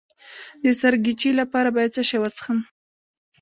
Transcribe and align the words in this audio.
د 0.63 0.65
سرګیچي 0.79 1.31
لپاره 1.39 1.69
باید 1.75 1.93
څه 1.95 2.01
شی 2.09 2.17
وڅښم؟ 2.19 2.59